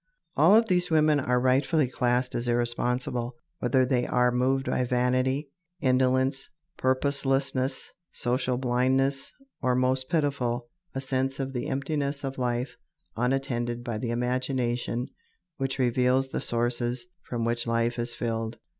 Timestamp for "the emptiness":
11.53-12.23